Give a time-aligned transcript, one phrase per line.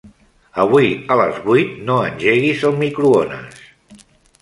[0.63, 3.65] Avui a les vuit no engeguis el microones.